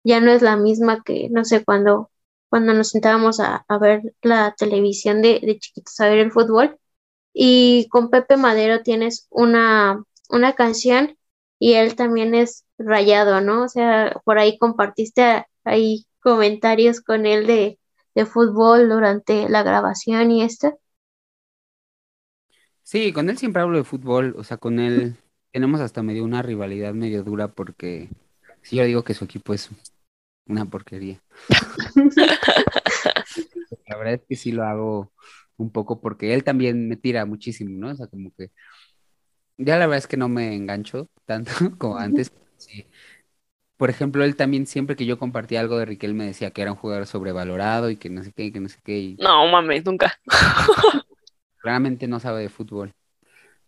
[0.05, 2.11] ya no es la misma que, no sé, cuando,
[2.51, 6.79] cuando nos sentábamos a, a ver la televisión de, de chiquitos a ver el fútbol.
[7.35, 11.17] Y con Pepe Madero tienes una, una canción
[11.59, 13.65] y él también es rayado, ¿no?
[13.65, 17.79] O sea, por ahí compartiste ahí comentarios con él de,
[18.15, 20.79] de fútbol durante la grabación y esto.
[22.83, 25.17] Sí, con él siempre hablo de fútbol, o sea, con él
[25.53, 28.11] tenemos hasta medio una rivalidad medio dura porque
[28.63, 29.71] si yo digo que su equipo es
[30.47, 31.23] una porquería.
[33.87, 35.13] La verdad es que sí lo hago
[35.63, 37.91] un poco porque él también me tira muchísimo, ¿no?
[37.91, 38.51] O sea, como que
[39.59, 42.33] ya la verdad es que no me engancho tanto como antes.
[42.57, 42.87] Sí.
[43.77, 46.73] Por ejemplo, él también siempre que yo compartía algo de Riquel me decía que era
[46.73, 48.99] un jugador sobrevalorado y que no sé qué, y que no sé qué.
[48.99, 50.19] Y No mames, nunca.
[51.59, 52.95] claramente no sabe de fútbol.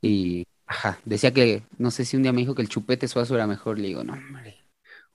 [0.01, 3.35] Y, ajá, decía que, no sé si un día me dijo que el Chupete Suazo
[3.35, 3.79] era mejor.
[3.79, 4.59] Le digo, no, hombre.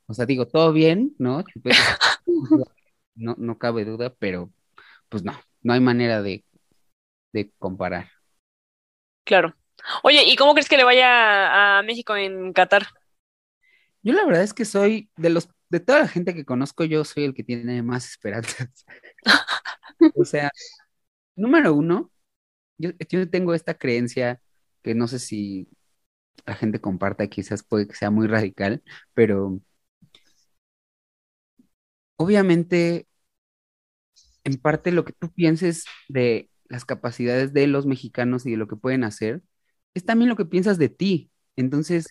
[0.08, 1.44] O sea, digo, todo bien, ¿no?
[1.44, 1.78] Chupete
[3.16, 4.52] no, no cabe duda, pero
[5.10, 6.44] pues no, no hay manera de,
[7.32, 8.10] de comparar.
[9.24, 9.56] Claro.
[10.04, 12.88] Oye, ¿y cómo crees que le vaya a México en Qatar?
[14.02, 17.04] Yo la verdad es que soy, de los, de toda la gente que conozco, yo
[17.06, 18.86] soy el que tiene más esperanzas.
[20.16, 20.50] O sea,
[21.36, 22.10] número uno,
[22.78, 24.42] yo, yo tengo esta creencia
[24.84, 25.70] que no sé si
[26.46, 29.60] la gente comparta, quizás puede que sea muy radical, pero
[32.18, 33.08] obviamente,
[34.44, 38.68] en parte lo que tú pienses de las capacidades de los mexicanos y de lo
[38.68, 39.42] que pueden hacer,
[39.94, 41.32] es también lo que piensas de ti.
[41.56, 42.10] Entonces,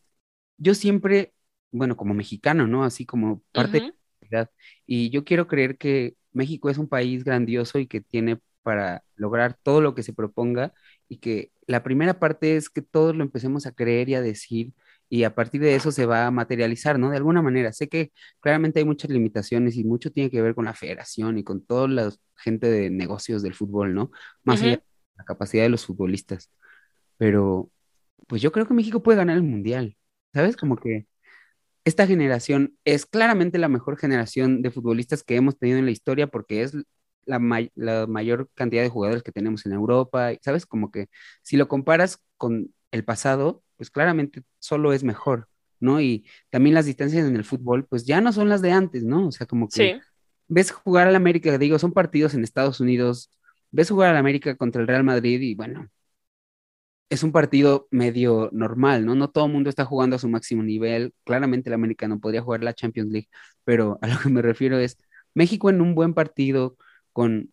[0.59, 1.35] yo siempre,
[1.71, 2.85] bueno, como mexicano, ¿no?
[2.85, 3.87] Así como parte de la
[4.21, 4.51] identidad,
[4.87, 9.59] y yo quiero creer que México es un país grandioso y que tiene para lograr
[9.63, 10.75] todo lo que se proponga
[11.09, 14.75] y que la primera parte es que todos lo empecemos a creer y a decir
[15.09, 17.11] y a partir de eso se va a materializar, ¿no?
[17.11, 17.73] De alguna manera.
[17.73, 21.45] Sé que claramente hay muchas limitaciones y mucho tiene que ver con la federación y
[21.45, 24.11] con toda la gente de negocios del fútbol, ¿no?
[24.45, 24.83] Más allá de
[25.17, 26.51] la capacidad de los futbolistas.
[27.19, 27.71] Pero
[28.29, 29.97] pues yo creo que México puede ganar el mundial,
[30.35, 30.57] ¿sabes?
[30.57, 31.07] Como que
[31.85, 36.27] esta generación es claramente la mejor generación de futbolistas que hemos tenido en la historia
[36.27, 36.75] porque es
[37.25, 40.67] la, may- la mayor cantidad de jugadores que tenemos en Europa, y, ¿sabes?
[40.67, 41.09] Como que
[41.43, 45.49] si lo comparas con el pasado, pues claramente solo es mejor,
[45.81, 46.03] ¿no?
[46.03, 49.29] Y también las distancias en el fútbol, pues ya no son las de antes, ¿no?
[49.29, 50.01] O sea, como que Sí,
[50.49, 53.31] ves jugar al América, digo, son partidos en Estados Unidos,
[53.73, 55.89] ves jugar al América contra el Real Madrid y bueno,
[57.11, 59.15] es un partido medio normal, ¿no?
[59.15, 61.15] No todo el mundo está jugando a su máximo nivel.
[61.25, 63.29] Claramente el América no podría jugar la Champions League,
[63.65, 64.99] pero a lo que me refiero es
[65.35, 66.77] México en un buen partido,
[67.13, 67.53] con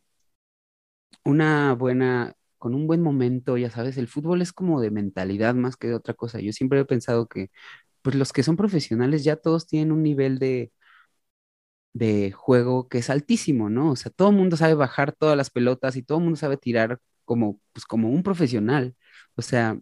[1.23, 5.77] una buena, con un buen momento, ya sabes, el fútbol es como de mentalidad más
[5.77, 6.39] que de otra cosa.
[6.41, 7.49] Yo siempre he pensado que,
[8.03, 10.71] pues los que son profesionales ya todos tienen un nivel de,
[11.93, 13.91] de juego que es altísimo, ¿no?
[13.91, 16.57] O sea, todo el mundo sabe bajar todas las pelotas y todo el mundo sabe
[16.57, 18.95] tirar como, pues, como un profesional.
[19.35, 19.79] O sea,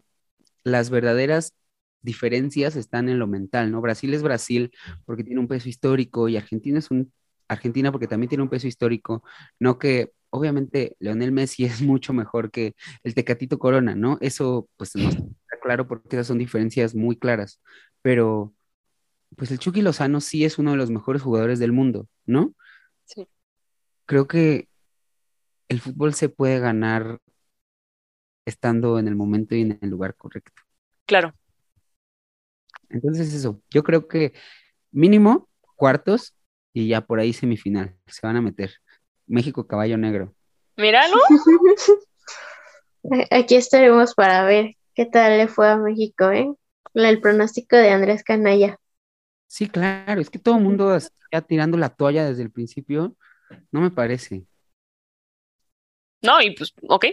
[0.63, 1.53] las verdaderas
[2.01, 3.81] diferencias están en lo mental, ¿no?
[3.81, 4.71] Brasil es Brasil
[5.05, 7.13] porque tiene un peso histórico y Argentina es un
[7.47, 9.23] Argentina porque también tiene un peso histórico,
[9.60, 14.17] no que obviamente Leonel Messi es mucho mejor que el Tecatito Corona, ¿no?
[14.21, 15.21] Eso pues no está
[15.62, 17.62] claro porque esas son diferencias muy claras,
[18.01, 18.53] pero
[19.38, 22.53] pues el Chucky Lozano sí es uno de los mejores jugadores del mundo, ¿no?
[23.06, 23.27] sí.
[24.06, 24.67] Creo que
[25.69, 27.19] el fútbol se puede ganar
[28.45, 30.62] estando en el momento y en el lugar correcto.
[31.06, 31.34] Claro.
[32.89, 34.34] Entonces eso, yo creo que
[34.91, 36.36] mínimo cuartos
[36.73, 38.71] y ya por ahí semifinal se van a meter.
[39.27, 40.33] México caballo negro.
[40.75, 41.15] Míralo.
[43.31, 46.51] Aquí estaremos para ver qué tal le fue a México, ¿eh?
[46.93, 48.77] El pronóstico de Andrés Canalla.
[49.47, 53.15] Sí, claro, es que todo el mundo está tirando la toalla desde el principio,
[53.71, 54.45] no me parece.
[56.21, 57.05] No, y pues, ok.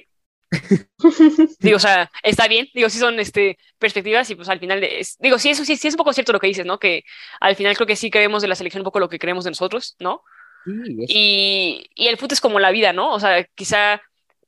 [1.62, 2.68] Digo, o sea, está bien.
[2.74, 5.88] Digo, sí son este, perspectivas y pues al final, es, digo, sí, eso sí, sí
[5.88, 6.78] es un poco cierto lo que dices, ¿no?
[6.78, 7.04] Que
[7.40, 9.50] al final creo que sí creemos de la selección un poco lo que creemos de
[9.50, 10.22] nosotros, ¿no?
[10.64, 13.12] Sí, Y, y el fútbol es como la vida, ¿no?
[13.14, 13.96] O sea, quizá,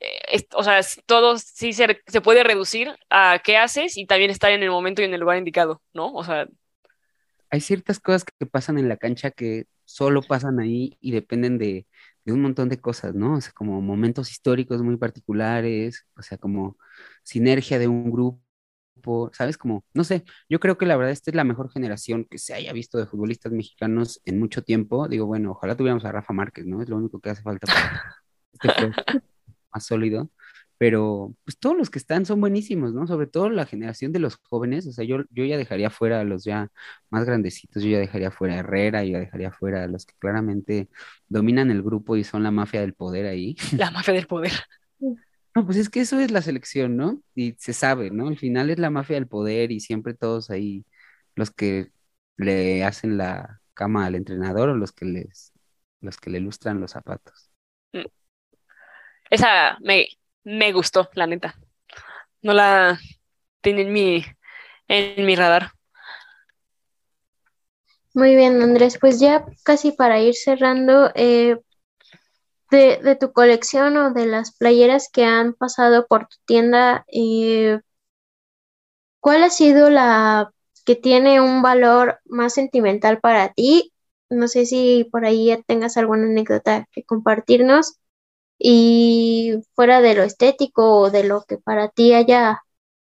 [0.01, 4.31] eh, es- o sea, todo sí se, se puede reducir a qué haces y también
[4.31, 6.12] estar en el momento y en el lugar indicado, ¿no?
[6.15, 6.47] O sea,
[7.51, 11.87] hay ciertas cosas que pasan en la cancha que solo pasan ahí y dependen de,
[12.25, 13.35] de un montón de cosas, ¿no?
[13.37, 16.77] O sea, como momentos históricos muy particulares, o sea, como
[17.25, 18.43] sinergia de un grupo,
[19.33, 19.59] ¿sabes?
[19.59, 22.55] Como, no sé, yo creo que la verdad esta es la mejor generación que se
[22.55, 25.09] haya visto de futbolistas mexicanos en mucho tiempo.
[25.09, 26.83] Digo, bueno, ojalá tuviéramos a Rafa Márquez, ¿no?
[26.83, 28.15] Es lo único que hace falta para
[28.53, 28.69] este
[29.73, 30.31] más sólido,
[30.83, 33.07] pero pues todos los que están son buenísimos, ¿no?
[33.07, 36.25] Sobre todo la generación de los jóvenes, o sea, yo, yo ya dejaría fuera a
[36.25, 36.73] los ya
[37.09, 40.14] más grandecitos, yo ya dejaría fuera a Herrera, yo ya dejaría fuera a los que
[40.18, 40.88] claramente
[41.29, 43.55] dominan el grupo y son la mafia del poder ahí.
[43.79, 44.51] La mafia del poder.
[44.99, 47.23] No, pues es que eso es la selección, ¿no?
[47.37, 48.27] Y se sabe, ¿no?
[48.27, 50.85] Al final es la mafia del poder y siempre todos ahí,
[51.37, 51.92] los que
[52.37, 55.53] le hacen la cama al entrenador o los que les,
[56.01, 57.53] los que le lustran los zapatos.
[59.31, 60.09] Esa me,
[60.44, 61.55] me gustó, la neta.
[62.42, 62.98] No la
[63.61, 64.24] tenía en mi,
[64.88, 65.72] en mi radar.
[68.14, 68.98] Muy bien, Andrés.
[69.00, 71.59] Pues ya casi para ir cerrando, eh,
[72.70, 77.81] de, de tu colección o de las playeras que han pasado por tu tienda, eh,
[79.20, 80.52] ¿cuál ha sido la
[80.85, 83.92] que tiene un valor más sentimental para ti?
[84.31, 87.98] No sé si por ahí ya tengas alguna anécdota que compartirnos
[88.62, 92.62] y fuera de lo estético o de lo que para ti haya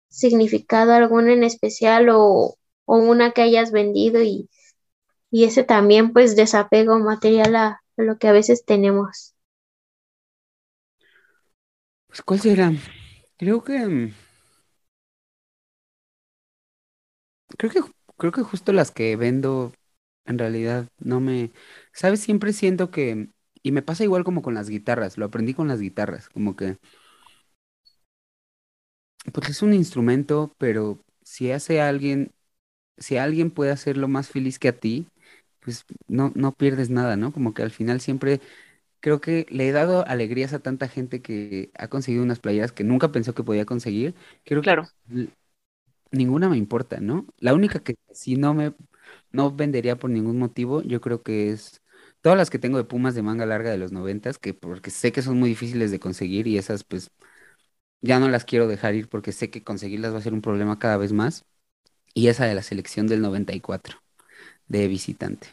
[0.10, 4.50] significado alguna en especial o, o una que hayas vendido y,
[5.32, 9.36] y ese también pues desapego material a, lo que a veces tenemos.
[12.08, 12.72] Pues, ¿cuál será?
[13.38, 13.80] Creo que.
[13.86, 14.14] mm,
[17.58, 17.82] Creo que,
[18.18, 19.74] creo que justo las que vendo
[20.26, 21.52] en realidad no me.
[21.94, 22.22] ¿Sabes?
[22.22, 23.30] Siempre siento que.
[23.64, 26.78] Y me pasa igual como con las guitarras, lo aprendí con las guitarras, como que.
[29.34, 32.32] Pues es un instrumento, pero si hace alguien.
[32.98, 35.08] Si alguien puede hacerlo más feliz que a ti,
[35.62, 37.34] pues no, no pierdes nada, ¿no?
[37.34, 38.42] Como que al final siempre
[39.02, 42.84] creo que le he dado alegrías a tanta gente que ha conseguido unas playeras que
[42.86, 44.16] nunca pensó que podía conseguir.
[44.46, 44.90] Creo que Claro.
[45.12, 45.30] l-
[46.12, 47.26] ninguna me importa, ¿no?
[47.40, 48.74] La única que sí no me
[49.32, 51.82] no vendería por ningún motivo, yo creo que es
[52.22, 55.12] todas las que tengo de Pumas de manga larga de los noventas, que porque sé
[55.12, 57.12] que son muy difíciles de conseguir y esas pues
[58.02, 60.80] ya no las quiero dejar ir porque sé que conseguirlas va a ser un problema
[60.80, 61.46] cada vez más.
[62.14, 64.00] Y esa de la selección del 94
[64.68, 65.50] de visitante.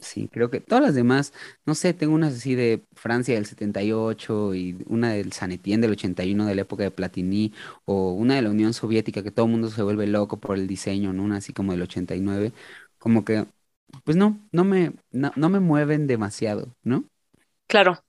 [0.00, 1.32] Sí, creo que todas las demás,
[1.66, 5.92] no sé, tengo unas así de Francia del 78 y una del San Etienne del
[5.92, 7.52] 81 de la época de Platini
[7.84, 10.66] o una de la Unión Soviética que todo el mundo se vuelve loco por el
[10.66, 11.22] diseño, ¿no?
[11.22, 12.52] Una así como del 89,
[12.98, 13.46] como que,
[14.04, 17.04] pues no, no me, no, no me mueven demasiado, ¿no?
[17.66, 18.04] Claro.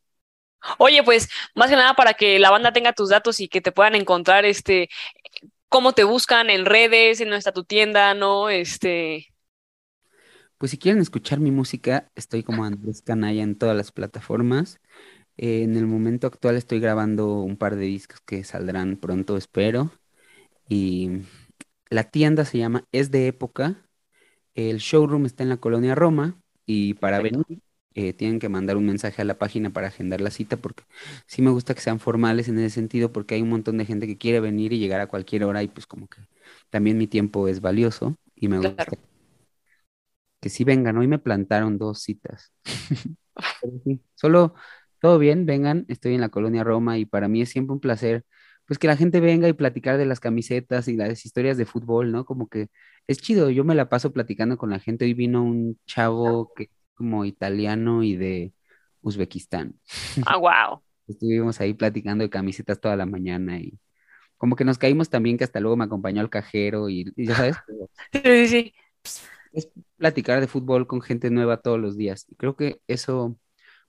[0.80, 3.72] Oye, pues más que nada para que la banda tenga tus datos y que te
[3.74, 4.90] puedan encontrar, este,
[5.70, 8.50] cómo te buscan en redes, en está tu tienda, ¿no?
[8.50, 9.28] Este,
[10.58, 14.80] Pues si quieren escuchar mi música, estoy como Andrés Canalla en todas las plataformas.
[15.38, 19.92] Eh, en el momento actual estoy grabando un par de discos que saldrán pronto, espero.
[20.70, 21.22] Y
[21.90, 23.85] la tienda se llama Es de Época.
[24.56, 26.42] El showroom está en la colonia Roma.
[26.66, 27.46] Y para perfecto.
[27.48, 27.62] venir,
[27.94, 30.84] eh, tienen que mandar un mensaje a la página para agendar la cita, porque
[31.28, 34.08] sí me gusta que sean formales en ese sentido, porque hay un montón de gente
[34.08, 36.22] que quiere venir y llegar a cualquier hora, y pues como que
[36.72, 38.94] también mi tiempo es valioso y me gusta
[40.42, 40.98] que sí vengan.
[40.98, 42.52] Hoy me plantaron dos citas.
[43.60, 44.56] Pero sí, solo
[45.00, 48.26] todo bien, vengan, estoy en la colonia Roma y para mí es siempre un placer,
[48.66, 52.12] pues que la gente venga y platicar de las camisetas y las historias de fútbol,
[52.12, 52.26] ¿no?
[52.26, 52.70] Como que
[53.08, 55.06] es chido, yo me la paso platicando con la gente.
[55.06, 58.54] Hoy vino un chavo que como italiano y de
[59.02, 59.80] Uzbekistán.
[60.26, 60.82] Ah, wow.
[61.08, 63.80] Estuvimos ahí platicando de camisetas toda la mañana y
[64.38, 67.36] como que nos caímos también que hasta luego me acompañó al cajero y, y ya
[67.36, 67.58] sabes,
[68.14, 68.74] Sí, sí, sí.
[69.52, 72.26] es platicar de fútbol con gente nueva todos los días.
[72.30, 73.38] Y creo que eso,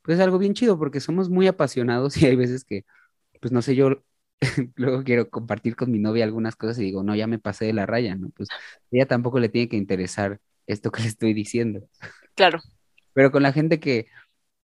[0.03, 2.85] pues es algo bien chido porque somos muy apasionados y hay veces que,
[3.41, 4.03] pues no sé, yo
[4.77, 7.73] luego quiero compartir con mi novia algunas cosas y digo, no, ya me pasé de
[7.73, 8.31] la raya, ¿no?
[8.31, 8.49] Pues
[8.91, 11.89] ella tampoco le tiene que interesar esto que le estoy diciendo.
[12.35, 12.61] Claro.
[13.13, 14.09] Pero con la gente que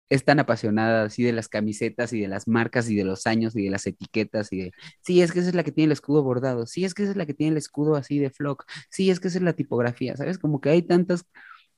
[0.09, 3.57] es tan apasionada así de las camisetas y de las marcas y de los años
[3.57, 5.92] y de las etiquetas y de, sí, es que esa es la que tiene el
[5.92, 8.66] escudo bordado, sí, es que esa es la que tiene el escudo así de flock,
[8.90, 10.38] sí, es que esa es la tipografía, ¿sabes?
[10.38, 11.25] Como que hay tantos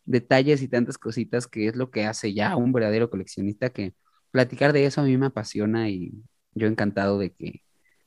[0.05, 3.95] detalles y tantas cositas que es lo que hace ya un verdadero coleccionista que
[4.33, 6.13] platicar de eso a mí me apasiona y
[6.55, 7.63] yo encantado de que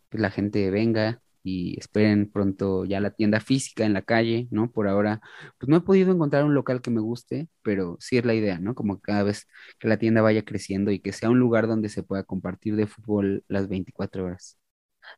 [0.09, 4.69] pues, la gente venga y esperen pronto ya la tienda física en la calle, ¿no?
[4.71, 5.21] Por ahora,
[5.57, 8.59] pues no he podido encontrar un local que me guste, pero sí es la idea,
[8.59, 8.75] ¿no?
[8.75, 9.47] Como cada vez
[9.79, 12.87] que la tienda vaya creciendo y que sea un lugar donde se pueda compartir de
[12.87, 14.57] fútbol las 24 horas.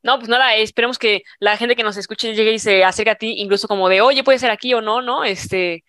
[0.04, 3.16] No, pues nada, esperemos que la gente que nos escuche llegue y se acerque a
[3.16, 5.24] ti, incluso como de, oye, puede ser aquí o no, ¿no?
[5.24, 5.84] Este,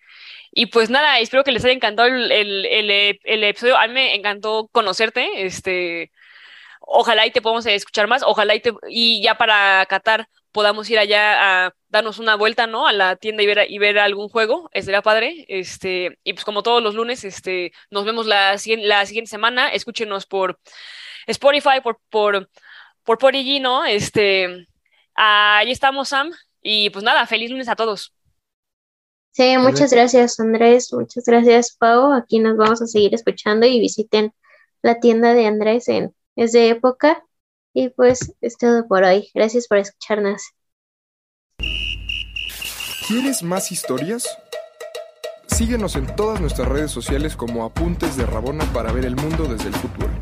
[0.51, 3.77] y pues nada, espero que les haya encantado el, el, el, el episodio.
[3.77, 6.11] A mí me encantó conocerte, este,
[6.81, 10.99] ojalá y te podamos escuchar más, ojalá y, te, y ya para Qatar podamos ir
[10.99, 12.85] allá a darnos una vuelta, ¿no?
[12.85, 16.63] A la tienda y ver, y ver algún juego, estaría padre, este, y pues como
[16.63, 20.59] todos los lunes, este, nos vemos la, la siguiente semana, escúchenos por
[21.27, 22.49] Spotify, por, por
[23.03, 23.85] por Porigi, ¿no?
[23.85, 24.67] Este,
[25.15, 26.31] ahí estamos, Sam.
[26.61, 28.13] Y pues nada, feliz lunes a todos.
[29.31, 32.11] Sí, muchas gracias Andrés, muchas gracias Pau.
[32.11, 34.33] Aquí nos vamos a seguir escuchando y visiten
[34.81, 37.23] la tienda de Andrés en Es de Época.
[37.73, 39.29] Y pues es todo por hoy.
[39.33, 40.41] Gracias por escucharnos.
[43.07, 44.27] ¿Quieres más historias?
[45.47, 49.67] Síguenos en todas nuestras redes sociales como Apuntes de Rabona para ver el mundo desde
[49.67, 50.20] el futuro.